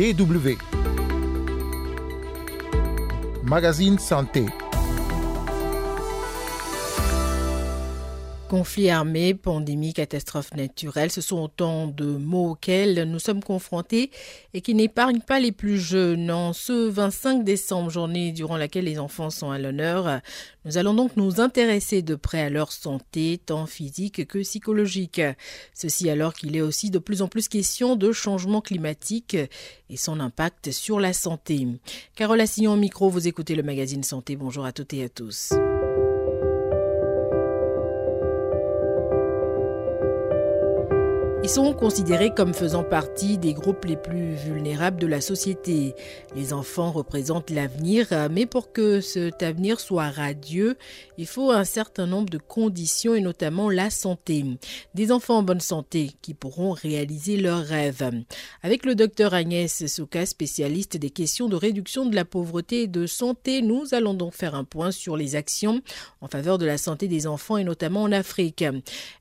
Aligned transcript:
DW. 0.00 0.56
Magazine 3.44 3.98
Santé. 3.98 4.46
Conflit 8.50 8.90
armé, 8.90 9.34
pandémie, 9.34 9.92
catastrophe 9.92 10.56
naturelle, 10.56 11.12
ce 11.12 11.20
sont 11.20 11.38
autant 11.38 11.86
de 11.86 12.04
mots 12.04 12.50
auxquels 12.50 13.04
nous 13.04 13.20
sommes 13.20 13.44
confrontés 13.44 14.10
et 14.54 14.60
qui 14.60 14.74
n'épargnent 14.74 15.20
pas 15.20 15.38
les 15.38 15.52
plus 15.52 15.78
jeunes. 15.78 16.32
En 16.32 16.52
ce 16.52 16.72
25 16.72 17.44
décembre, 17.44 17.90
journée 17.90 18.32
durant 18.32 18.56
laquelle 18.56 18.86
les 18.86 18.98
enfants 18.98 19.30
sont 19.30 19.52
à 19.52 19.60
l'honneur, 19.60 20.20
nous 20.64 20.78
allons 20.78 20.94
donc 20.94 21.16
nous 21.16 21.40
intéresser 21.40 22.02
de 22.02 22.16
près 22.16 22.40
à 22.40 22.50
leur 22.50 22.72
santé, 22.72 23.40
tant 23.46 23.66
physique 23.66 24.26
que 24.26 24.40
psychologique. 24.40 25.22
Ceci 25.72 26.10
alors 26.10 26.34
qu'il 26.34 26.56
est 26.56 26.60
aussi 26.60 26.90
de 26.90 26.98
plus 26.98 27.22
en 27.22 27.28
plus 27.28 27.46
question 27.46 27.94
de 27.94 28.10
changement 28.10 28.60
climatique 28.60 29.36
et 29.88 29.96
son 29.96 30.18
impact 30.18 30.72
sur 30.72 30.98
la 30.98 31.12
santé. 31.12 31.68
Carole 32.16 32.40
Assignon 32.40 32.72
au 32.72 32.76
micro, 32.76 33.10
vous 33.10 33.28
écoutez 33.28 33.54
le 33.54 33.62
magazine 33.62 34.02
Santé. 34.02 34.34
Bonjour 34.34 34.64
à 34.64 34.72
toutes 34.72 34.92
et 34.92 35.04
à 35.04 35.08
tous. 35.08 35.52
Sont 41.54 41.74
considérés 41.74 42.32
comme 42.32 42.54
faisant 42.54 42.84
partie 42.84 43.36
des 43.36 43.54
groupes 43.54 43.84
les 43.84 43.96
plus 43.96 44.34
vulnérables 44.36 45.00
de 45.00 45.08
la 45.08 45.20
société. 45.20 45.96
Les 46.36 46.52
enfants 46.52 46.92
représentent 46.92 47.50
l'avenir, 47.50 48.06
mais 48.30 48.46
pour 48.46 48.70
que 48.70 49.00
cet 49.00 49.42
avenir 49.42 49.80
soit 49.80 50.10
radieux, 50.10 50.76
il 51.18 51.26
faut 51.26 51.50
un 51.50 51.64
certain 51.64 52.06
nombre 52.06 52.30
de 52.30 52.38
conditions 52.38 53.16
et 53.16 53.20
notamment 53.20 53.68
la 53.68 53.90
santé. 53.90 54.44
Des 54.94 55.10
enfants 55.10 55.38
en 55.38 55.42
bonne 55.42 55.60
santé 55.60 56.12
qui 56.22 56.34
pourront 56.34 56.70
réaliser 56.70 57.36
leurs 57.36 57.64
rêves. 57.64 58.12
Avec 58.62 58.86
le 58.86 58.94
docteur 58.94 59.34
Agnès 59.34 59.86
Souka, 59.86 60.26
spécialiste 60.26 60.98
des 60.98 61.10
questions 61.10 61.48
de 61.48 61.56
réduction 61.56 62.06
de 62.06 62.14
la 62.14 62.24
pauvreté 62.24 62.82
et 62.82 62.86
de 62.86 63.06
santé, 63.06 63.60
nous 63.60 63.92
allons 63.92 64.14
donc 64.14 64.34
faire 64.34 64.54
un 64.54 64.62
point 64.62 64.92
sur 64.92 65.16
les 65.16 65.34
actions 65.34 65.82
en 66.20 66.28
faveur 66.28 66.58
de 66.58 66.66
la 66.66 66.78
santé 66.78 67.08
des 67.08 67.26
enfants 67.26 67.56
et 67.56 67.64
notamment 67.64 68.04
en 68.04 68.12
Afrique. 68.12 68.64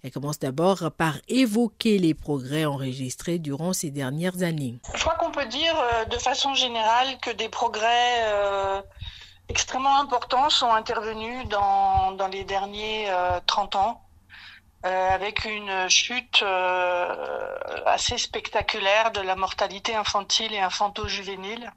Elle 0.04 0.11
commence 0.11 0.38
d'abord 0.38 0.92
par 0.95 1.17
évoquer 1.28 1.98
les 1.98 2.19
progrès 2.20 2.66
enregistrés 2.66 3.39
durant 3.39 3.73
ces 3.73 3.92
dernières 3.92 4.44
années. 4.44 4.80
Je 4.94 5.02
crois 5.02 5.16
qu'on 5.16 5.31
peut 5.31 5.45
dire 5.45 5.73
euh, 5.78 6.06
de 6.06 6.17
façon 6.17 6.53
générale 6.53 7.17
que 7.22 7.31
des 7.31 7.50
progrès 7.50 8.23
euh, 8.23 8.81
extrêmement 9.48 10.00
importants 10.00 10.50
sont 10.50 10.72
intervenus 10.72 11.48
dans, 11.48 12.16
les 12.31 12.44
derniers 12.44 13.08
30 13.45 13.76
euh, 13.76 13.80
ans. 13.80 14.02
avec 14.84 15.45
une 15.45 15.89
chute 15.89 16.44
assez 17.86 18.17
spectaculaire 18.17 19.11
de 19.11 19.22
la 19.22 19.36
mortalité 19.36 19.95
infantile 19.95 20.54
et 20.54 20.59
infanto-juvénile 20.59 21.72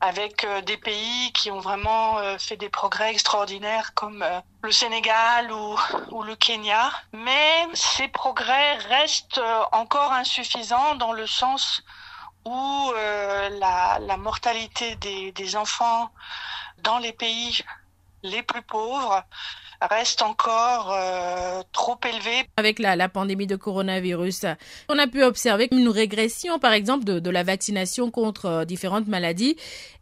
avec 0.00 0.44
euh, 0.44 0.62
des 0.62 0.76
pays 0.76 1.32
qui 1.32 1.50
ont 1.50 1.60
vraiment 1.60 2.18
euh, 2.18 2.38
fait 2.38 2.56
des 2.56 2.70
progrès 2.70 3.10
extraordinaires 3.10 3.92
comme 3.94 4.22
euh, 4.22 4.40
le 4.62 4.72
Sénégal 4.72 5.52
ou, 5.52 6.22
le 6.22 6.34
Kenya. 6.36 6.90
Mais 7.12 7.68
ces 7.74 8.08
progrès 8.08 8.76
restent 8.76 9.40
encore 9.72 10.12
insuffisants 10.12 10.94
dans 10.96 11.12
le 11.12 11.26
sens 11.26 11.82
où 12.44 12.92
la, 13.58 14.16
mortalité 14.18 14.96
des 14.96 15.56
enfants 15.56 16.10
dans 16.82 16.98
les 16.98 17.12
pays 17.12 17.62
les 18.22 18.42
plus 18.42 18.62
pauvres 18.62 19.22
reste 19.86 20.22
encore 20.22 20.92
euh, 20.92 21.62
trop 21.72 21.98
élevé. 22.06 22.46
Avec 22.56 22.78
la, 22.78 22.96
la, 22.96 23.08
pandémie 23.08 23.46
de 23.46 23.56
coronavirus, 23.56 24.46
on 24.88 24.98
a 24.98 25.06
pu 25.06 25.22
observer 25.22 25.68
une 25.72 25.88
régression, 25.88 26.58
par 26.58 26.72
exemple, 26.72 27.04
de, 27.04 27.18
de 27.18 27.30
la 27.30 27.42
vaccination 27.42 28.10
contre 28.10 28.46
euh, 28.46 28.64
différentes 28.64 29.08
maladies. 29.08 29.56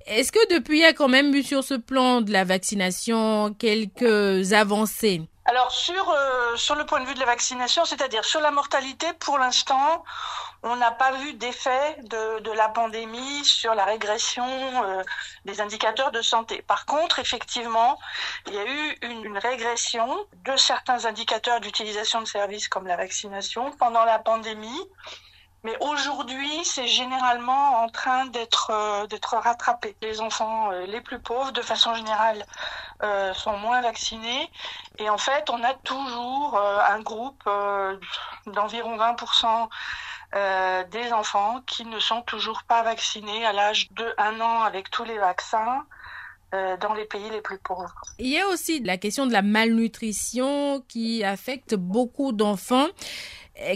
Est-ce 0.06 0.32
que 0.32 0.54
depuis, 0.54 0.78
il 0.78 0.82
y 0.82 0.84
a 0.84 0.92
quand 0.92 1.08
même 1.08 1.34
eu 1.34 1.42
sur 1.42 1.62
ce 1.62 1.74
plan 1.74 2.20
de 2.20 2.32
la 2.32 2.44
vaccination 2.44 3.54
quelques 3.58 4.52
avancées? 4.52 5.22
Alors 5.48 5.72
sur 5.72 6.10
euh, 6.10 6.56
sur 6.56 6.74
le 6.74 6.84
point 6.84 7.00
de 7.00 7.06
vue 7.06 7.14
de 7.14 7.20
la 7.20 7.24
vaccination, 7.24 7.86
c'est-à-dire 7.86 8.22
sur 8.22 8.40
la 8.40 8.50
mortalité, 8.50 9.06
pour 9.14 9.38
l'instant, 9.38 10.04
on 10.62 10.76
n'a 10.76 10.90
pas 10.90 11.12
vu 11.12 11.32
d'effet 11.32 11.96
de, 12.02 12.52
la 12.52 12.68
pandémie 12.68 13.44
sur 13.46 13.74
la 13.74 13.86
régression 13.86 14.44
euh, 14.44 15.02
des 15.46 15.62
indicateurs 15.62 16.12
de 16.12 16.20
santé. 16.20 16.60
Par 16.60 16.84
contre, 16.84 17.18
effectivement, 17.18 17.98
il 18.46 18.54
y 18.54 18.58
a 18.58 18.66
eu 18.66 18.98
une, 19.00 19.24
une 19.24 19.38
régression 19.38 20.18
de 20.44 20.54
certains 20.56 21.06
indicateurs 21.06 21.60
d'utilisation 21.60 22.20
de 22.20 22.26
services 22.26 22.68
comme 22.68 22.86
la 22.86 22.96
vaccination 22.96 23.70
pendant 23.78 24.04
la 24.04 24.18
pandémie. 24.18 24.82
Mais 25.64 25.76
aujourd'hui, 25.80 26.64
c'est 26.64 26.86
généralement 26.86 27.82
en 27.82 27.88
train 27.88 28.26
d'être 28.26 28.70
euh, 28.70 29.38
rattrapé. 29.38 29.96
Les 30.02 30.20
enfants 30.20 30.70
euh, 30.70 30.86
les 30.86 31.00
plus 31.00 31.18
pauvres, 31.18 31.50
de 31.50 31.62
façon 31.62 31.94
générale, 31.94 32.44
euh, 33.02 33.34
sont 33.34 33.56
moins 33.58 33.80
vaccinés. 33.80 34.50
Et 34.98 35.10
en 35.10 35.18
fait, 35.18 35.50
on 35.50 35.62
a 35.64 35.74
toujours 35.74 36.58
un 36.58 37.00
groupe 37.00 37.48
d'environ 38.46 38.96
20% 38.96 39.68
des 40.90 41.12
enfants 41.12 41.60
qui 41.66 41.84
ne 41.84 41.98
sont 41.98 42.22
toujours 42.22 42.62
pas 42.64 42.82
vaccinés 42.82 43.46
à 43.46 43.52
l'âge 43.52 43.88
de 43.92 44.14
1 44.18 44.40
an 44.40 44.62
avec 44.62 44.90
tous 44.90 45.04
les 45.04 45.18
vaccins 45.18 45.84
dans 46.52 46.94
les 46.94 47.04
pays 47.04 47.30
les 47.30 47.40
plus 47.40 47.58
pauvres. 47.58 47.94
Il 48.18 48.28
y 48.28 48.38
a 48.38 48.48
aussi 48.48 48.80
la 48.80 48.96
question 48.96 49.26
de 49.26 49.32
la 49.32 49.42
malnutrition 49.42 50.82
qui 50.88 51.22
affecte 51.22 51.74
beaucoup 51.74 52.32
d'enfants. 52.32 52.88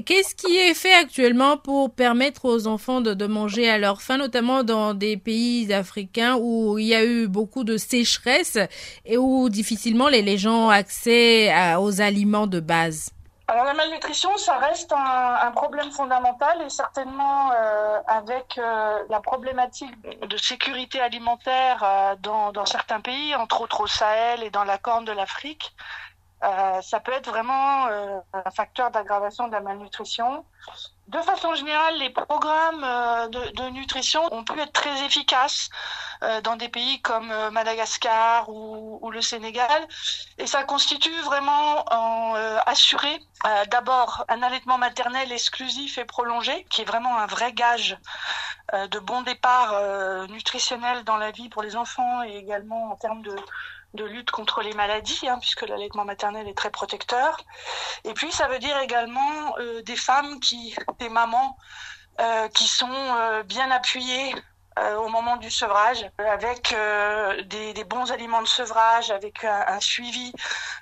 Qu'est-ce 0.06 0.34
qui 0.37 0.56
est 0.56 0.75
fait 0.75 0.94
actuellement 0.94 1.56
pour 1.56 1.93
permettre 1.93 2.44
aux 2.44 2.66
enfants 2.69 3.00
de, 3.00 3.26
manger 3.26 3.69
à 3.69 3.78
leur 3.78 4.00
faim, 4.00 4.16
notamment 4.16 4.62
dans 4.62 4.94
des 4.94 5.16
pays 5.16 5.72
africains 5.72 6.37
où 6.41 6.78
il 6.78 6.87
y 6.87 6.94
a 6.94 7.04
eu 7.04 7.26
beaucoup 7.26 7.65
de 7.65 7.76
sécheresse 7.76 8.59
et 9.04 9.16
où 9.16 9.48
difficilement 9.48 10.09
les, 10.09 10.38
gens 10.38 10.66
ont 10.66 10.70
accès 10.70 11.53
aux 11.76 12.00
aliments 12.00 12.47
de 12.47 12.60
base? 12.60 13.10
Alors 13.48 13.65
la 13.65 13.75
malnutrition, 13.75 14.34
ça 14.38 14.56
reste 14.56 14.93
un, 14.93 15.50
problème 15.50 15.91
fondamental 15.91 16.62
et 16.62 16.70
certainement 16.70 17.50
euh, 17.53 18.00
avec 18.06 18.56
euh, 18.56 18.99
la 19.10 19.20
problématique 19.20 19.93
de 20.26 20.37
sécurité 20.38 21.00
alimentaire 21.00 21.82
euh, 21.84 22.14
dans, 22.22 22.64
certains 22.64 23.00
pays, 23.00 23.34
entre 23.34 23.60
autres 23.60 23.82
au 23.82 23.87
Sahel 23.87 24.43
et 24.43 24.50
dans 24.50 24.64
la 24.64 24.78
Corne 24.78 25.04
de 25.04 25.12
l'Afrique, 25.12 25.75
euh, 26.42 26.82
ça 26.82 26.98
peut 26.98 27.12
être 27.12 27.28
vraiment 27.28 27.86
euh, 27.86 28.19
un 28.32 28.50
facteur 28.50 28.91
d'aggravation 28.91 29.47
de 29.47 29.53
la 29.53 29.60
malnutrition. 29.60 30.44
De 31.06 31.19
façon 31.19 31.54
générale, 31.54 31.98
les 31.98 32.10
programmes 32.10 32.82
euh, 32.82 33.28
de, 33.28 33.69
nutrition 33.70 34.22
ont 34.32 34.42
pu 34.42 34.58
être 34.60 34.72
très 34.72 35.04
efficaces 35.04 35.70
dans 36.44 36.54
des 36.54 36.69
pays 36.69 37.02
comme 37.02 37.32
Madagascar 37.50 38.48
ou, 38.48 39.00
ou, 39.02 39.10
le 39.10 39.20
Sénégal. 39.20 39.88
Et 40.38 40.47
ça 40.47 40.62
constitue 40.62 41.20
vraiment 41.22 41.84
en 41.92 42.34
assurer 42.64 43.19
d'abord 43.72 44.25
un 44.28 44.41
allaitement 44.41 44.78
maternel 44.78 45.32
exclusif 45.32 45.98
et 45.98 46.04
prolongé, 46.04 46.64
qui 46.70 46.82
est 46.82 46.84
vraiment 46.84 47.19
un 47.19 47.26
vrai 47.26 47.52
gage 47.52 47.98
de 48.72 48.98
bon 49.00 49.22
départ 49.22 50.28
nutritionnel 50.28 51.02
dans 51.02 51.16
la 51.16 51.32
vie 51.32 51.48
pour 51.48 51.62
les 51.64 51.75
enfants 51.75 52.22
et 52.22 52.36
également 52.36 52.92
en 52.92 52.94
termes 52.94 53.22
de 53.22 53.34
de 53.94 54.04
lutte 54.04 54.30
contre 54.30 54.62
les 54.62 54.72
maladies, 54.72 55.28
hein, 55.28 55.38
puisque 55.38 55.62
l'allaitement 55.62 56.04
maternel 56.04 56.48
est 56.48 56.56
très 56.56 56.70
protecteur. 56.70 57.36
Et 58.04 58.14
puis, 58.14 58.32
ça 58.32 58.48
veut 58.48 58.58
dire 58.58 58.78
également 58.78 59.56
euh, 59.58 59.82
des 59.82 59.97
femmes 59.97 60.38
des 60.98 61.08
mamans, 61.08 61.56
euh, 62.20 62.48
qui 62.48 62.66
sont 62.69 62.91
euh, 62.91 63.42
bien 63.42 63.70
appuyées 63.70 64.34
au 64.97 65.08
moment 65.08 65.36
du 65.36 65.50
sevrage, 65.50 66.10
avec 66.16 66.75
des, 67.44 67.84
bons 67.84 68.10
aliments 68.10 68.41
de 68.41 68.48
sevrage, 68.48 69.10
avec 69.10 69.44
un, 69.44 69.78
suivi 69.81 70.32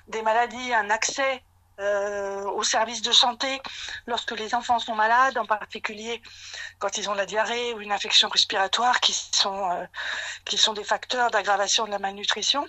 des 0.07 0.21
maladies, 0.21 0.73
un 0.73 0.89
accès 0.89 1.43
aux 1.77 2.63
services 2.63 3.01
de 3.01 3.11
santé 3.11 3.61
lorsque 4.07 4.31
les 4.31 4.55
enfants 4.55 4.79
sont 4.79 4.95
malades, 4.95 5.37
en 5.37 5.45
particulier 5.45 6.21
quand 6.79 6.97
ils 6.97 7.09
ont 7.09 7.13
la 7.13 7.25
diarrhée 7.25 7.73
ou 7.73 7.81
une 7.81 7.91
infection 7.91 8.29
respiratoire, 8.29 9.01
qui 9.01 9.11
sont, 9.11 9.85
qui 10.45 10.57
sont 10.57 10.71
des 10.71 10.85
facteurs 10.85 11.29
d'aggravation 11.29 11.83
de 11.83 11.91
la 11.91 11.99
malnutrition 11.99 12.65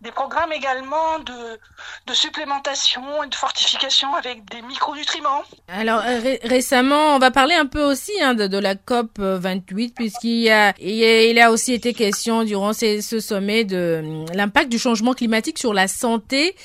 des 0.00 0.12
programmes 0.12 0.52
également 0.52 1.18
de, 1.18 1.58
de, 2.06 2.14
supplémentation 2.14 3.22
et 3.22 3.28
de 3.28 3.34
fortification 3.34 4.14
avec 4.14 4.48
des 4.50 4.62
micronutriments. 4.62 5.42
Alors 5.68 6.00
euh, 6.00 6.20
ré 6.20 6.40
récemment, 6.42 7.16
on 7.16 7.18
va 7.18 7.30
parler 7.30 7.54
un 7.54 7.66
peu 7.66 7.82
aussi 7.82 8.12
hein, 8.22 8.34
de, 8.34 8.46
de, 8.46 8.58
la 8.58 8.74
COP 8.74 9.18
28 9.18 9.94
puisqu'il 9.94 10.40
y 10.40 10.50
a, 10.50 10.72
il, 10.80 11.04
a, 11.04 11.24
il 11.24 11.38
a 11.38 11.50
aussi 11.50 11.74
été 11.74 11.92
question 11.92 12.44
durant 12.44 12.72
ce 12.72 13.20
sommet 13.20 13.64
de 13.64 14.00
hum, 14.02 14.24
l'impact 14.34 14.70
du 14.70 14.78
changement 14.78 15.12
climatique 15.12 15.58
sur 15.58 15.74
la 15.74 15.86
santé 15.86 16.56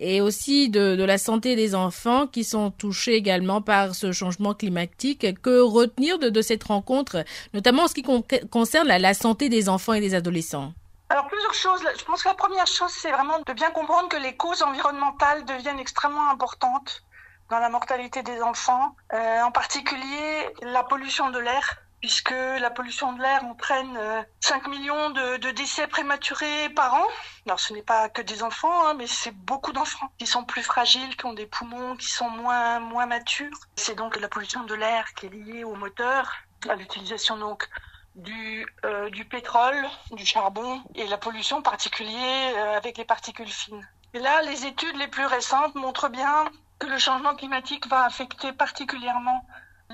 et 0.00 0.20
aussi 0.20 0.70
de, 0.70 0.96
de, 0.96 1.04
la 1.04 1.18
santé 1.18 1.54
des 1.54 1.74
enfants 1.74 2.26
qui 2.26 2.42
sont 2.42 2.70
touchés 2.70 3.14
également 3.14 3.60
par 3.60 3.94
ce 3.94 4.12
changement 4.12 4.54
climatique. 4.54 5.26
Que 5.42 5.60
retenir 5.60 6.18
de, 6.18 6.30
de 6.30 6.42
cette 6.42 6.64
rencontre, 6.64 7.24
notamment 7.52 7.84
en 7.84 7.88
ce 7.88 7.94
qui 7.94 8.02
con 8.02 8.24
concerne 8.50 8.88
la 8.88 9.14
santé 9.14 9.48
des 9.50 9.68
enfants 9.68 9.92
et 9.92 10.00
des 10.00 10.14
adolescents? 10.14 10.72
Alors 11.10 11.26
plusieurs 11.26 11.54
choses. 11.54 11.82
Je 11.98 12.04
pense 12.04 12.22
que 12.22 12.28
la 12.28 12.34
première 12.34 12.68
chose, 12.68 12.92
c'est 12.92 13.10
vraiment 13.10 13.40
de 13.40 13.52
bien 13.52 13.72
comprendre 13.72 14.08
que 14.08 14.16
les 14.16 14.36
causes 14.36 14.62
environnementales 14.62 15.44
deviennent 15.44 15.80
extrêmement 15.80 16.30
importantes 16.30 17.02
dans 17.50 17.58
la 17.58 17.68
mortalité 17.68 18.22
des 18.22 18.40
enfants, 18.40 18.94
euh, 19.12 19.42
en 19.42 19.50
particulier 19.50 20.48
la 20.62 20.84
pollution 20.84 21.30
de 21.30 21.40
l'air 21.40 21.82
puisque 22.00 22.30
la 22.30 22.70
pollution 22.70 23.12
de 23.12 23.20
l'air 23.20 23.44
entraîne 23.44 23.98
5 24.40 24.66
euh, 24.66 24.70
millions 24.70 25.10
de, 25.10 25.50
décès 25.50 25.86
prématurés 25.86 26.70
par 26.70 26.94
an. 26.94 27.04
Alors 27.44 27.60
ce 27.60 27.74
n'est 27.74 27.82
pas 27.82 28.08
que 28.08 28.22
des 28.22 28.42
enfants, 28.42 28.86
hein, 28.86 28.94
mais 28.94 29.06
c'est 29.06 29.34
beaucoup 29.34 29.72
d'enfants 29.72 30.10
qui 30.18 30.26
sont 30.26 30.44
plus 30.44 30.62
fragiles, 30.62 31.14
qui 31.16 31.26
ont 31.26 31.34
des 31.34 31.46
poumons 31.46 31.96
qui 31.96 32.08
sont 32.08 32.30
moins, 32.30 32.80
moins 32.80 33.04
matures. 33.04 33.58
C'est 33.76 33.96
donc 33.96 34.18
la 34.18 34.28
pollution 34.28 34.62
de 34.64 34.74
l'air 34.74 35.12
qui 35.14 35.26
est 35.26 35.30
liée 35.30 35.64
au 35.64 35.74
moteur, 35.74 36.32
à 36.68 36.74
l'utilisation 36.74 37.36
donc 37.36 37.68
du, 38.14 38.66
euh, 38.84 39.10
du 39.10 39.24
pétrole, 39.24 39.86
du 40.12 40.26
charbon 40.26 40.82
et 40.94 41.06
la 41.06 41.18
pollution 41.18 41.62
particulière 41.62 42.54
euh, 42.56 42.76
avec 42.76 42.98
les 42.98 43.04
particules 43.04 43.48
fines. 43.48 43.86
Et 44.14 44.18
là, 44.18 44.42
les 44.42 44.66
études 44.66 44.96
les 44.96 45.08
plus 45.08 45.26
récentes 45.26 45.74
montrent 45.74 46.08
bien 46.08 46.44
que 46.78 46.86
le 46.86 46.98
changement 46.98 47.34
climatique 47.34 47.86
va 47.88 48.04
affecter 48.04 48.52
particulièrement 48.52 49.44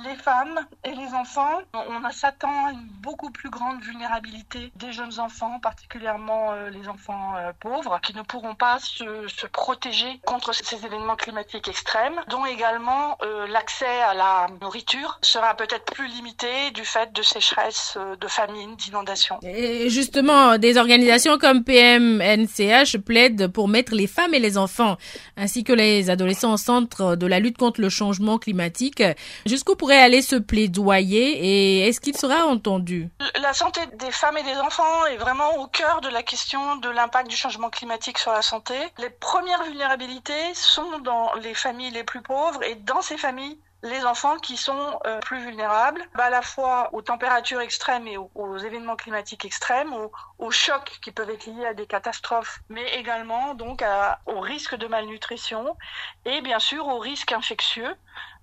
les 0.05 0.15
femmes 0.17 0.61
et 0.85 0.95
les 0.95 1.15
enfants. 1.15 1.61
On 1.75 2.11
s'attend 2.11 2.67
à 2.67 2.73
une 2.73 2.87
beaucoup 3.01 3.31
plus 3.31 3.51
grande 3.51 3.81
vulnérabilité 3.83 4.73
des 4.77 4.93
jeunes 4.93 5.19
enfants, 5.19 5.59
particulièrement 5.61 6.53
euh, 6.53 6.71
les 6.71 6.89
enfants 6.89 7.35
euh, 7.37 7.53
pauvres, 7.59 7.99
qui 8.03 8.15
ne 8.15 8.23
pourront 8.23 8.55
pas 8.55 8.79
se, 8.79 9.05
se, 9.29 9.47
protéger 9.47 10.21
contre 10.27 10.55
ces 10.55 10.85
événements 10.85 11.17
climatiques 11.17 11.69
extrêmes, 11.69 12.21
dont 12.29 12.45
également 12.45 13.17
euh, 13.23 13.47
l'accès 13.47 14.03
à 14.09 14.15
la 14.15 14.49
nourriture 14.61 15.19
sera 15.23 15.55
peut-être 15.55 15.85
plus 15.85 16.09
limité 16.09 16.71
du 16.75 16.85
fait 16.85 17.13
de 17.13 17.23
sécheresse, 17.23 17.97
de 18.21 18.29
famine, 18.29 18.77
d'inondation. 18.77 19.39
Et 19.43 19.89
justement, 19.89 20.59
des 20.59 20.77
organisations 20.77 21.39
comme 21.39 21.65
PMNCH 21.65 22.99
plaident 22.99 23.49
pour 23.49 23.69
mettre 23.69 23.95
les 23.95 24.07
femmes 24.07 24.35
et 24.35 24.39
les 24.39 24.59
enfants, 24.59 24.97
ainsi 25.37 25.65
que 25.65 25.73
les 25.73 26.11
adolescents 26.11 26.53
au 26.53 26.57
centre 26.57 27.17
de 27.17 27.27
la 27.27 27.41
lutte 27.41 27.59
contre 27.59 27.81
le 27.81 27.89
changement 27.89 28.39
climatique. 28.39 29.03
Jusqu'au 29.47 29.77
pourrait 29.87 30.03
aller 30.03 30.21
se 30.21 30.35
plaidoyer 30.35 31.45
et 31.47 31.87
est-ce 31.87 32.01
qu'il 32.01 32.17
sera 32.17 32.45
entendu? 32.45 33.09
La 33.41 33.55
santé 33.55 33.81
des 34.01 34.11
femmes 34.11 34.37
et 34.37 34.43
des 34.43 34.57
enfants 34.57 35.07
est 35.13 35.17
vraiment 35.17 35.59
au 35.59 35.69
cœur 35.69 36.01
de 36.01 36.09
la 36.09 36.25
question 36.25 36.75
de 36.75 36.89
l'impact 36.89 37.31
du 37.31 37.37
changement 37.37 37.71
climatique 37.71 38.19
sur 38.19 38.33
la 38.33 38.43
santé. 38.43 38.75
Les 38.99 39.11
premières 39.11 39.63
vulnérabilités 39.63 40.55
sont 40.55 40.99
dans 41.05 41.33
les 41.35 41.55
familles 41.55 41.93
les 41.93 42.03
plus 42.03 42.21
pauvres 42.21 42.65
et 42.65 42.75
dans 42.75 43.01
ces 43.01 43.17
familles, 43.17 43.61
les 43.87 44.05
enfants 44.05 44.37
qui 44.39 44.57
sont 44.57 45.01
euh, 45.07 45.21
plus 45.21 45.41
vulnérables 45.41 46.03
à 46.15 46.31
la 46.31 46.43
fois 46.43 46.91
aux 46.93 47.03
températures 47.03 47.61
extrêmes 47.61 48.07
et 48.07 48.17
aux, 48.17 48.59
événements 48.59 48.97
climatiques 48.97 49.45
extrêmes, 49.45 49.93
aux, 50.39 50.51
chocs 50.51 50.99
qui 51.03 51.11
peuvent 51.13 51.31
être 51.31 51.47
liés 51.47 51.67
à 51.67 51.75
des 51.75 51.87
catastrophes, 51.87 52.61
mais 52.69 52.89
également 52.95 53.55
donc 53.55 53.85
au 54.27 54.41
risque 54.41 54.75
de 54.75 54.87
malnutrition 54.87 55.77
et 56.25 56.41
bien 56.41 56.59
sûr 56.59 56.87
au 56.87 56.99
risque 56.99 57.33
infectieux 57.33 57.95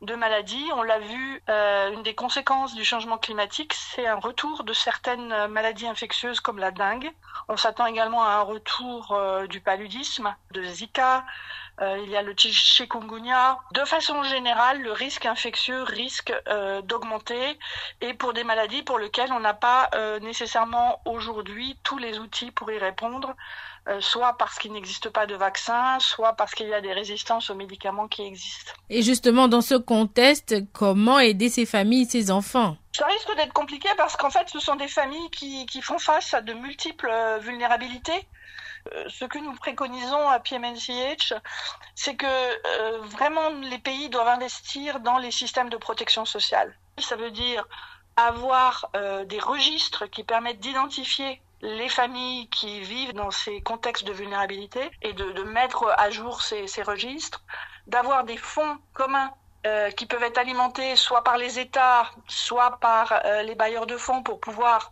de 0.02 0.16
maladies. 0.16 0.70
On 0.76 0.84
l'a 0.84 1.00
vu, 1.00 1.42
euh, 1.50 1.92
une 1.92 2.04
des 2.04 2.14
conséquences 2.14 2.76
du 2.76 2.84
changement 2.84 3.18
climatique, 3.18 3.74
c'est 3.74 4.06
un 4.06 4.18
retour 4.20 4.64
de 4.64 4.74
certaines 4.74 5.48
maladies 5.48 5.88
infectieuses 5.88 6.40
comme 6.40 6.60
la 6.60 6.72
dengue. 6.72 7.12
On 7.48 7.58
s'attend 7.58 7.86
également 7.86 8.24
à 8.24 8.34
un 8.34 8.42
retour 8.42 9.12
euh, 9.12 9.48
du 9.48 9.62
paludisme, 9.62 10.36
de 10.52 10.64
Zika, 10.64 11.26
euh, 11.82 12.00
il 12.04 12.10
y 12.12 12.16
a 12.16 12.22
le 12.22 12.36
chikungunya. 12.38 13.58
De 13.72 13.84
façon 13.86 14.22
générale, 14.24 14.82
le 14.82 14.92
risque 14.92 15.26
infectieux 15.34 15.84
risque 15.84 16.34
euh, 16.48 16.82
d'augmenter 16.82 17.44
et 18.02 18.14
pour 18.14 18.32
des 18.34 18.44
maladies 18.44 18.84
pour 18.84 18.98
lesquelles 18.98 19.32
on 19.34 19.40
n'a 19.40 19.54
pas 19.54 19.90
euh, 19.96 20.20
nécessairement 20.20 21.02
aujourd'hui 21.06 21.78
tous 21.84 21.98
les 21.98 22.20
outils 22.20 22.52
pour 22.52 22.72
y 22.72 22.78
répondre, 22.78 23.36
soit 24.00 24.38
parce 24.38 24.58
qu'il 24.60 24.72
n'existe 24.72 25.10
pas 25.10 25.26
de 25.26 25.36
vaccin, 25.36 26.00
soit 26.00 26.34
parce 26.34 26.54
qu'il 26.56 26.70
y 26.70 26.74
a 26.74 26.80
des 26.80 26.94
résistances 26.94 27.50
aux 27.50 27.56
médicaments 27.56 28.08
qui 28.08 28.22
existent. 28.22 28.72
Et 28.90 29.02
justement, 29.02 29.50
dans 29.50 29.60
ce 29.60 29.76
contexte, 29.76 30.56
comment 30.72 31.20
aider 31.20 31.50
ces 31.50 31.66
familles, 31.66 32.06
ces 32.06 32.32
enfants? 32.32 32.78
Ça 32.98 33.06
risque 33.08 33.36
d'être 33.36 33.52
compliqué 33.52 33.90
parce 33.98 34.16
qu'en 34.16 34.30
fait, 34.30 34.48
ce 34.48 34.60
sont 34.60 34.78
des 34.78 34.88
familles 34.88 35.30
qui, 35.32 35.66
qui 35.66 35.82
font 35.82 36.00
face 36.00 36.34
à 36.34 36.40
de 36.40 36.54
multiples 36.54 37.12
vulnérabilités. 37.42 38.26
Euh, 38.92 39.06
ce 39.08 39.26
que 39.26 39.38
nous 39.38 39.54
préconisons 39.56 40.28
à 40.30 40.40
PMNCH, 40.40 41.34
c'est 41.96 42.16
que 42.16 42.26
euh, 42.26 43.00
vraiment 43.04 43.50
les 43.50 43.80
pays 43.80 44.10
doivent 44.10 44.28
investir 44.28 45.00
dans 45.00 45.18
les 45.18 45.32
systèmes 45.32 45.70
de 45.70 45.78
protection 45.78 46.26
sociale. 46.26 46.76
Ça 46.98 47.16
veut 47.16 47.32
dire 47.32 47.66
avoir 48.16 48.90
euh, 48.96 49.26
des 49.26 49.40
registres 49.40 50.06
qui 50.08 50.24
permettent 50.24 50.60
d'identifier 50.60 51.42
les 51.62 51.90
familles 51.90 52.50
qui 52.50 52.82
vivent 52.82 53.14
dans 53.14 53.32
ces 53.32 53.62
contextes 53.62 54.04
de 54.04 54.12
vulnérabilité 54.12 54.92
et 55.02 55.14
de, 55.14 55.44
mettre 55.44 55.94
à 55.98 56.10
jour 56.10 56.42
ces, 56.42 56.68
registres, 56.84 57.42
d'avoir 57.88 58.26
des 58.26 58.36
fonds 58.36 58.78
communs 58.94 59.34
qui 59.96 60.06
peuvent 60.06 60.24
être 60.24 60.38
alimentés 60.38 60.98
soit 60.98 61.24
par 61.24 61.38
les 61.38 61.58
États, 61.58 62.12
soit 62.28 62.80
par 62.82 63.24
les 63.46 63.56
bailleurs 63.56 63.88
de 63.88 63.96
fonds 63.96 64.22
pour 64.22 64.42
pouvoir 64.42 64.92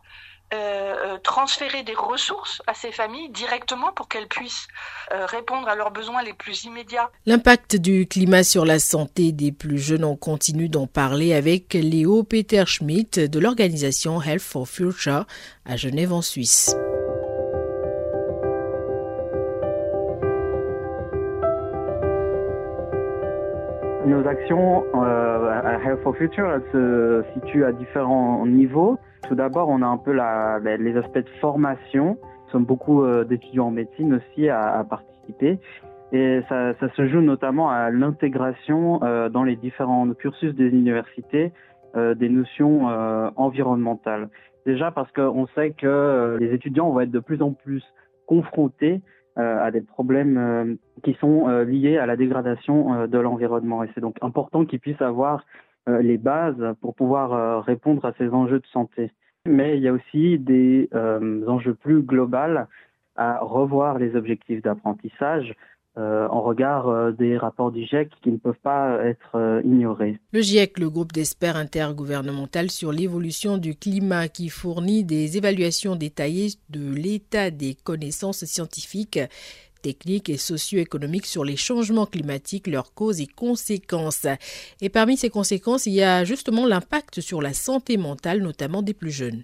euh, 0.54 0.58
euh, 0.58 1.18
transférer 1.24 1.84
des 1.84 1.94
ressources 1.94 2.62
à 2.68 2.74
ces 2.74 2.92
familles 2.92 3.30
directement 3.30 3.94
pour 3.94 4.10
qu'elles 4.10 4.28
puissent 4.28 4.68
euh, 5.14 5.26
répondre 5.26 5.70
à 5.70 5.76
leurs 5.76 5.92
besoins 5.92 6.24
les 6.24 6.34
plus 6.34 6.66
immédiats. 6.66 7.10
L'impact 7.26 7.78
du 7.78 8.06
climat 8.06 8.44
sur 8.44 8.66
la 8.66 8.78
santé 8.80 9.32
des 9.32 9.54
plus 9.54 9.78
jeunes, 9.78 10.04
on 10.04 10.18
continue 10.18 10.68
d'en 10.68 10.88
parler 10.88 11.34
avec 11.34 11.74
Léo 11.74 12.24
Peter 12.24 12.64
Schmidt 12.66 13.30
de 13.30 13.40
l'organisation 13.40 14.22
Health 14.22 14.42
for 14.42 14.68
Future 14.68 15.26
à 15.66 15.78
Genève 15.78 16.12
en 16.12 16.22
Suisse. 16.22 16.76
Nos 24.06 24.28
actions 24.28 24.84
à 24.96 25.80
Health 25.86 26.02
for 26.04 26.18
Future 26.18 26.60
se 26.74 27.24
situent 27.36 27.64
à 27.64 27.72
différents 27.72 28.46
niveaux. 28.46 29.00
Tout 29.32 29.38
d'abord, 29.38 29.70
on 29.70 29.82
a 29.82 29.86
un 29.86 29.96
peu 29.96 30.12
ben, 30.14 30.82
les 30.82 30.98
aspects 30.98 31.20
de 31.20 31.30
formation. 31.40 32.18
Nous 32.20 32.52
sommes 32.52 32.66
beaucoup 32.66 33.06
euh, 33.06 33.24
d'étudiants 33.24 33.68
en 33.68 33.72
médecine 33.72 34.16
aussi 34.16 34.50
à, 34.50 34.86
participer. 34.90 35.58
Et 36.12 36.42
ça, 36.50 36.74
se 36.98 37.08
joue 37.08 37.22
notamment 37.22 37.70
à 37.70 37.92
l'intégration 37.92 39.02
euh, 39.04 39.30
dans 39.30 39.46
les 39.46 39.56
différents 39.56 40.06
cursus 40.16 40.54
des 40.54 40.68
universités 40.68 41.54
euh, 41.96 42.14
des 42.14 42.28
notions 42.28 42.88
environnementales. 43.38 44.28
Déjà 44.66 44.92
parce 44.92 45.10
qu'on 45.14 45.48
sait 45.56 45.72
que 45.72 46.36
les 46.38 46.54
étudiants 46.54 46.90
vont 46.90 47.00
être 47.00 47.12
de 47.12 47.20
plus 47.20 47.42
en 47.42 47.54
plus 47.54 47.86
confrontés 48.28 49.00
à 49.38 49.72
des 49.72 49.80
problèmes 49.80 50.78
qui 51.04 51.14
sont 51.22 51.48
liés 51.64 51.98
à 51.98 52.06
la 52.06 52.18
dégradation 52.18 53.08
de 53.08 53.18
l'environnement. 53.18 53.82
Et 53.86 53.90
c'est 53.96 54.02
donc 54.02 54.18
important 54.22 54.66
qu'ils 54.66 54.82
puissent 54.82 55.02
avoir 55.02 55.46
les 55.88 56.18
bases 56.18 56.76
pour 56.82 56.96
pouvoir 56.96 57.64
répondre 57.64 58.04
à 58.04 58.12
ces 58.18 58.28
enjeux 58.28 58.60
de 58.60 58.68
santé 58.68 59.10
mais 59.46 59.78
il 59.78 59.84
y 59.84 59.88
a 59.88 59.94
aussi 59.94 60.38
des 60.38 60.90
euh, 60.94 61.46
enjeux 61.48 61.74
plus 61.74 62.02
globaux 62.02 62.38
à 63.16 63.40
revoir 63.40 63.98
les 63.98 64.16
objectifs 64.16 64.62
d'apprentissage 64.62 65.54
euh, 65.98 66.26
en 66.30 66.42
regard 66.42 66.88
euh, 66.88 67.12
des 67.12 67.38
rapports 67.38 67.72
du 67.72 67.84
GIEC 67.86 68.10
qui 68.22 68.32
ne 68.32 68.38
peuvent 68.38 68.54
pas 68.64 69.04
être 69.04 69.62
ignorés. 69.66 70.20
Le 70.32 70.42
GIEC, 70.42 70.80
le 70.80 70.90
groupe 70.90 71.12
d'experts 71.12 71.58
intergouvernemental 71.58 72.72
sur 72.72 72.92
l'évolution 72.92 73.58
du 73.58 73.76
climat 73.76 74.30
qui 74.30 74.48
fournit 74.50 75.04
des 75.04 75.38
évaluations 75.38 75.96
détaillées 75.96 76.56
de 76.70 76.94
l'état 76.94 77.52
des 77.52 77.76
connaissances 77.76 78.46
scientifiques 78.46 79.20
techniques 79.82 80.30
et 80.30 80.38
socio-économiques 80.38 81.26
sur 81.26 81.44
les 81.44 81.56
changements 81.56 82.06
climatiques, 82.06 82.68
leurs 82.68 82.94
causes 82.94 83.22
et 83.22 83.28
conséquences. 83.28 84.28
Et 84.82 84.90
parmi 84.90 85.18
ces 85.18 85.30
conséquences, 85.30 85.86
il 85.86 85.94
y 85.94 86.04
a 86.04 86.24
justement 86.24 86.66
l'impact 86.66 87.22
sur 87.22 87.42
la 87.42 87.54
santé 87.54 87.98
mentale, 87.98 88.42
notamment 88.42 88.82
des 88.82 88.94
plus 88.94 89.12
jeunes. 89.12 89.44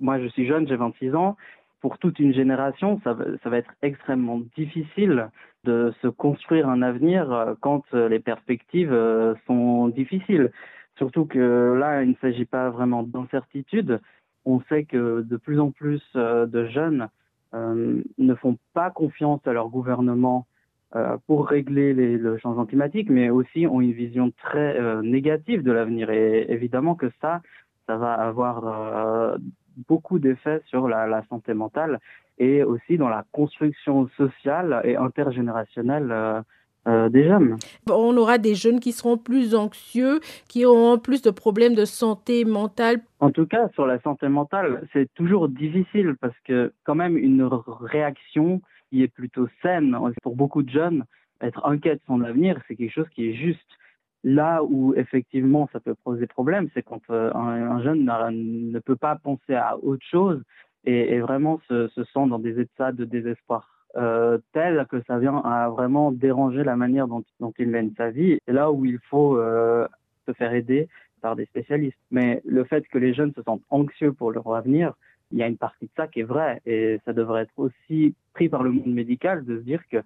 Moi, 0.00 0.20
je 0.20 0.28
suis 0.28 0.46
jeune, 0.46 0.68
j'ai 0.68 0.76
26 0.76 1.14
ans. 1.14 1.36
Pour 1.80 1.98
toute 1.98 2.18
une 2.18 2.34
génération, 2.34 3.00
ça 3.04 3.12
va, 3.12 3.56
être 3.56 3.72
extrêmement 3.82 4.40
difficile 4.56 5.28
de 5.64 5.92
se 6.00 6.08
construire 6.08 6.68
un 6.68 6.82
avenir 6.82 7.32
euh, 7.32 7.54
quand 7.60 7.82
euh, 7.92 8.08
les 8.08 8.20
perspectives 8.20 8.92
euh, 8.92 9.34
sont 9.46 9.88
difficiles. 9.88 10.52
Surtout 10.96 11.26
que 11.26 11.76
là, 11.78 12.02
il 12.02 12.10
ne 12.10 12.14
s'agit 12.20 12.44
pas 12.44 12.70
vraiment 12.70 13.02
d'incertitude. 13.02 14.00
On 14.44 14.60
sait 14.68 14.84
que 14.84 15.22
de 15.22 15.36
plus 15.36 15.60
en 15.60 15.70
plus 15.70 16.02
de 16.14 16.66
jeunes 16.68 17.08
ne 18.18 18.34
font 18.34 18.58
pas 18.74 18.90
confiance 18.90 19.40
à 19.46 19.52
leur 19.52 19.68
gouvernement 19.68 20.46
euh, 20.94 21.16
pour 21.26 21.48
régler 21.48 21.92
le 21.94 22.38
changement 22.38 22.66
climatique, 22.66 23.10
mais 23.10 23.28
aussi 23.30 23.66
ont 23.66 23.80
une 23.80 23.92
vision 23.92 24.32
très 24.42 24.78
euh, 24.78 25.02
négative 25.02 25.62
de 25.62 25.72
l'avenir. 25.72 26.10
Et 26.10 26.46
évidemment 26.50 26.94
que 26.94 27.10
ça, 27.20 27.42
ça 27.86 27.96
va 27.96 28.14
avoir 28.14 29.38
beaucoup 29.88 30.18
d'effets 30.18 30.62
sur 30.66 30.88
la, 30.88 31.22
santé 31.28 31.54
mentale 31.54 32.00
et 32.38 32.62
aussi 32.64 32.98
dans 32.98 33.08
la 33.08 33.24
construction 33.32 34.08
sociale 34.16 34.80
et 34.84 34.96
intergénérationnelle 34.96 36.42
euh, 36.86 37.08
des 37.08 37.24
jeunes. 37.24 37.56
On 37.90 38.16
aura 38.16 38.38
des 38.38 38.54
jeunes 38.54 38.78
qui 38.78 38.92
seront 38.92 39.18
plus 39.18 39.54
anxieux, 39.54 40.20
qui 40.48 40.64
auront 40.64 40.98
plus 40.98 41.20
de 41.20 41.30
problèmes 41.30 41.74
de 41.74 41.84
santé 41.84 42.44
mentale. 42.44 43.00
En 43.18 43.30
tout 43.30 43.46
cas, 43.46 43.68
sur 43.74 43.86
la 43.86 44.00
santé 44.00 44.28
mentale, 44.28 44.86
c'est 44.92 45.12
toujours 45.14 45.48
difficile 45.48 46.14
parce 46.20 46.38
que 46.44 46.72
quand 46.84 46.94
même 46.94 47.16
une 47.16 47.42
réaction 47.80 48.60
qui 48.90 49.02
est 49.02 49.08
plutôt 49.08 49.48
saine 49.62 49.96
pour 50.22 50.36
beaucoup 50.36 50.62
de 50.62 50.70
jeunes, 50.70 51.04
être 51.40 51.66
inquiet 51.66 51.96
de 51.96 52.00
son 52.06 52.22
avenir, 52.22 52.60
c'est 52.68 52.76
quelque 52.76 52.92
chose 52.92 53.08
qui 53.14 53.30
est 53.30 53.34
juste. 53.34 53.60
Là 54.22 54.62
où 54.64 54.94
effectivement 54.94 55.68
ça 55.72 55.80
peut 55.80 55.94
poser 56.02 56.26
problème, 56.26 56.68
c'est 56.74 56.82
quand 56.82 57.02
un, 57.10 57.82
jeune 57.82 58.04
ne 58.04 58.78
peut 58.80 58.96
pas 58.96 59.16
penser 59.16 59.54
à 59.54 59.76
autre 59.76 60.04
chose 60.10 60.42
et, 60.84 61.20
vraiment 61.20 61.60
se, 61.68 61.88
sent 61.88 62.28
dans 62.28 62.38
des 62.38 62.60
états 62.60 62.92
de 62.92 63.04
désespoir 63.04 63.75
euh, 63.96 64.38
tel 64.52 64.86
que 64.90 65.02
ça 65.06 65.18
vient 65.18 65.38
à 65.38 65.68
vraiment 65.68 66.12
déranger 66.12 66.64
la 66.64 66.76
manière 66.76 67.08
dont, 67.08 67.24
il 67.58 67.68
mène 67.68 67.92
sa 67.96 68.10
vie. 68.10 68.38
Là 68.46 68.70
où 68.70 68.84
il 68.84 68.98
faut 69.10 69.38
euh, 69.38 69.86
se 70.26 70.32
faire 70.32 70.52
aider 70.52 70.88
par 71.22 71.36
des 71.36 71.46
spécialistes. 71.46 71.98
Mais 72.10 72.42
le 72.44 72.64
fait 72.64 72.86
que 72.88 72.98
les 72.98 73.14
jeunes 73.14 73.32
se 73.34 73.42
sentent 73.42 73.64
anxieux 73.70 74.12
pour 74.12 74.32
leur 74.32 74.54
avenir, 74.54 74.94
il 75.32 75.38
y 75.38 75.42
a 75.42 75.48
une 75.48 75.56
partie 75.56 75.86
de 75.86 75.90
ça 75.96 76.06
qui 76.06 76.20
est 76.20 76.24
vraie 76.24 76.60
et 76.66 77.00
ça 77.04 77.12
devrait 77.12 77.42
être 77.42 77.54
aussi 77.56 78.14
pris 78.34 78.48
par 78.48 78.62
le 78.62 78.70
monde 78.70 78.94
médical 78.94 79.44
de 79.44 79.58
se 79.58 79.62
dire 79.62 79.82
que, 79.90 79.98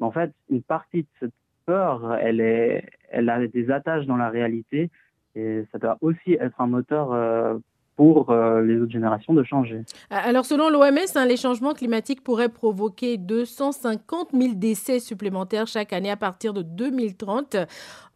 en 0.00 0.10
fait, 0.10 0.32
une 0.50 0.62
partie 0.62 1.02
de 1.02 1.08
cette 1.20 1.34
peur, 1.66 2.16
elle 2.20 2.40
est, 2.40 2.84
elle 3.10 3.28
a 3.28 3.46
des 3.46 3.70
attaches 3.70 4.06
dans 4.06 4.16
la 4.16 4.30
réalité 4.30 4.90
et 5.34 5.64
ça 5.72 5.78
doit 5.78 5.98
aussi 6.00 6.34
être 6.34 6.60
un 6.60 6.66
moteur 6.66 7.12
euh, 7.12 7.58
pour 7.96 8.30
euh, 8.30 8.60
les 8.62 8.80
autres 8.80 8.92
générations 8.92 9.34
de 9.34 9.44
changer. 9.44 9.82
Alors 10.10 10.44
selon 10.44 10.68
l'OMS, 10.68 10.98
hein, 11.14 11.26
les 11.26 11.36
changements 11.36 11.74
climatiques 11.74 12.24
pourraient 12.24 12.48
provoquer 12.48 13.16
250 13.18 14.30
000 14.32 14.54
décès 14.54 14.98
supplémentaires 14.98 15.66
chaque 15.66 15.92
année 15.92 16.10
à 16.10 16.16
partir 16.16 16.52
de 16.52 16.62
2030, 16.62 17.56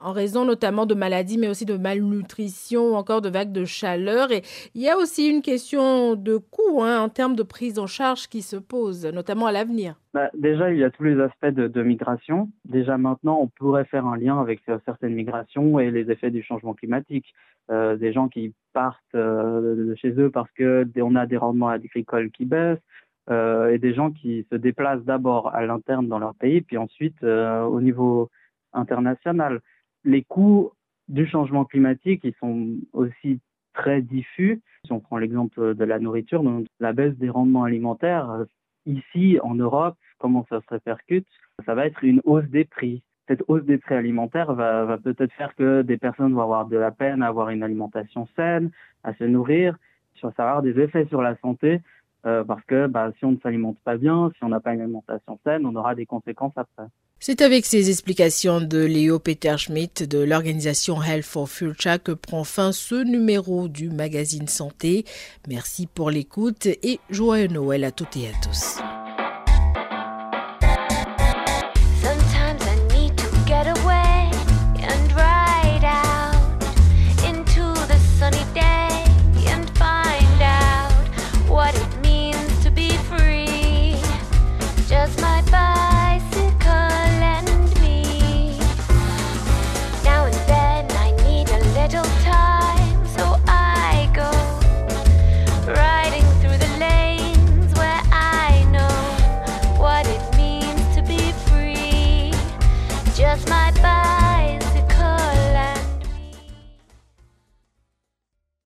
en 0.00 0.12
raison 0.12 0.44
notamment 0.44 0.86
de 0.86 0.94
maladies, 0.94 1.38
mais 1.38 1.48
aussi 1.48 1.64
de 1.64 1.76
malnutrition, 1.76 2.92
ou 2.92 2.94
encore 2.94 3.20
de 3.20 3.28
vagues 3.28 3.52
de 3.52 3.64
chaleur. 3.64 4.32
Et 4.32 4.42
il 4.74 4.82
y 4.82 4.88
a 4.88 4.96
aussi 4.96 5.28
une 5.28 5.42
question 5.42 6.14
de 6.14 6.36
coût 6.36 6.82
hein, 6.82 7.00
en 7.00 7.08
termes 7.08 7.36
de 7.36 7.42
prise 7.42 7.78
en 7.78 7.86
charge 7.86 8.28
qui 8.28 8.42
se 8.42 8.56
pose, 8.56 9.06
notamment 9.06 9.46
à 9.46 9.52
l'avenir. 9.52 9.94
Bah, 10.18 10.30
déjà, 10.34 10.72
il 10.72 10.78
y 10.78 10.82
a 10.82 10.90
tous 10.90 11.04
les 11.04 11.20
aspects 11.20 11.46
de, 11.46 11.82
migration. 11.84 12.50
Déjà 12.64 12.98
maintenant, 12.98 13.38
on 13.40 13.46
pourrait 13.46 13.84
faire 13.84 14.04
un 14.04 14.16
lien 14.16 14.40
avec 14.40 14.60
euh, 14.68 14.80
certaines 14.84 15.14
migrations 15.14 15.78
et 15.78 15.92
les 15.92 16.10
effets 16.10 16.32
du 16.32 16.42
changement 16.42 16.74
climatique. 16.74 17.32
Euh, 17.70 17.96
des 17.96 18.12
gens 18.12 18.26
qui 18.28 18.52
partent 18.72 19.14
euh, 19.14 19.76
de 19.76 19.94
chez 19.94 20.10
eux 20.18 20.28
parce 20.28 20.50
que 20.56 20.84
on 21.00 21.14
a 21.14 21.26
des 21.26 21.36
rendements 21.36 21.68
agricoles 21.68 22.32
qui 22.32 22.46
baissent, 22.46 22.82
et 23.30 23.78
des 23.78 23.94
gens 23.94 24.10
qui 24.10 24.44
se 24.50 24.56
déplacent 24.56 25.04
d'abord 25.04 25.54
à 25.54 25.64
l'interne 25.64 26.08
dans 26.08 26.18
leur 26.18 26.34
pays, 26.34 26.62
puis 26.62 26.78
ensuite 26.78 27.22
au 27.22 27.80
niveau 27.80 28.28
international. 28.72 29.60
Les 30.02 30.22
coûts 30.22 30.72
du 31.08 31.28
changement 31.28 31.64
climatique, 31.64 32.22
ils 32.24 32.34
sont 32.40 32.70
aussi 32.92 33.38
très 33.74 34.00
diffus. 34.00 34.62
Si 34.84 34.92
on 34.92 34.98
prend 34.98 35.18
l'exemple 35.18 35.74
de 35.74 35.84
la 35.84 36.00
nourriture, 36.00 36.42
donc 36.42 36.66
la 36.80 36.92
baisse 36.92 37.14
des 37.18 37.28
rendements 37.28 37.64
alimentaires, 37.64 38.46
ici 38.86 39.38
en 39.42 39.54
Europe, 39.54 39.96
comment 40.18 40.46
ça 40.48 40.60
se 40.60 40.74
répercute 40.74 41.26
Ça 41.64 41.74
va 41.74 41.86
être 41.86 42.02
une 42.04 42.20
hausse 42.24 42.46
des 42.46 42.64
prix. 42.64 43.02
Cette 43.26 43.42
hausse 43.48 43.64
des 43.64 43.78
prix 43.78 43.94
alimentaires 43.94 44.52
va, 44.54 44.98
peut-être 44.98 45.32
faire 45.34 45.54
que 45.54 45.82
des 45.82 45.98
personnes 45.98 46.34
vont 46.34 46.42
avoir 46.42 46.66
de 46.66 46.76
la 46.76 46.90
peine 46.90 47.22
à 47.22 47.28
avoir 47.28 47.50
une 47.50 47.62
alimentation 47.62 48.26
saine, 48.36 48.70
à 49.04 49.14
se 49.14 49.24
nourrir. 49.24 49.76
Ça 50.20 50.28
va 50.36 50.48
avoir 50.48 50.62
des 50.62 50.80
effets 50.80 51.06
sur 51.06 51.22
la 51.22 51.36
santé 51.36 51.80
euh, 52.26 52.42
parce 52.42 52.64
que 52.64 52.86
bah, 52.86 53.12
si 53.18 53.24
on 53.24 53.32
ne 53.32 53.38
s'alimente 53.38 53.78
pas 53.84 53.96
bien, 53.96 54.30
si 54.36 54.44
on 54.44 54.48
n'a 54.48 54.60
pas 54.60 54.74
une 54.74 54.80
alimentation 54.80 55.38
saine, 55.44 55.64
on 55.66 55.76
aura 55.76 55.94
des 55.94 56.06
conséquences 56.06 56.56
après. 56.56 56.86
C'est 57.20 57.42
avec 57.42 57.66
ces 57.66 57.90
explications 57.90 58.60
de 58.60 58.84
Léo 58.84 59.18
Peter 59.18 59.56
Schmidt 59.56 60.06
de 60.06 60.20
l'organisation 60.20 61.02
Health 61.02 61.24
for 61.24 61.48
Future 61.48 62.00
que 62.02 62.12
prend 62.12 62.44
fin 62.44 62.70
ce 62.70 62.94
numéro 62.94 63.68
du 63.68 63.90
magazine 63.90 64.46
Santé. 64.46 65.04
Merci 65.48 65.86
pour 65.86 66.10
l'écoute 66.10 66.66
et 66.66 67.00
joyeux 67.10 67.48
Noël 67.48 67.84
à 67.84 67.90
toutes 67.90 68.16
et 68.16 68.28
à 68.28 68.32
tous. 68.42 68.80